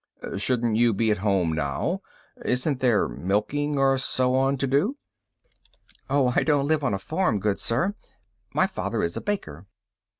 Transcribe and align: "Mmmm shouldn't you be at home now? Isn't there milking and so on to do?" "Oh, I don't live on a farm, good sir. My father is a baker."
"Mmmm 0.23 0.39
shouldn't 0.41 0.77
you 0.77 0.95
be 0.95 1.11
at 1.11 1.19
home 1.19 1.53
now? 1.53 2.01
Isn't 2.43 2.79
there 2.79 3.07
milking 3.07 3.77
and 3.77 4.01
so 4.01 4.33
on 4.33 4.57
to 4.57 4.65
do?" 4.65 4.97
"Oh, 6.09 6.33
I 6.35 6.41
don't 6.41 6.65
live 6.65 6.83
on 6.83 6.95
a 6.95 6.97
farm, 6.97 7.39
good 7.39 7.59
sir. 7.59 7.93
My 8.51 8.65
father 8.65 9.03
is 9.03 9.15
a 9.15 9.21
baker." 9.21 9.67